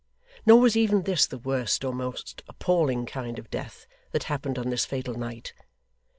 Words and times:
Nor 0.47 0.59
was 0.59 0.75
even 0.75 1.03
this 1.03 1.27
the 1.27 1.37
worst 1.37 1.85
or 1.85 1.93
most 1.93 2.41
appalling 2.47 3.05
kind 3.05 3.37
of 3.37 3.51
death 3.51 3.85
that 4.13 4.23
happened 4.23 4.57
on 4.57 4.71
this 4.71 4.83
fatal 4.83 5.13
night. 5.13 5.53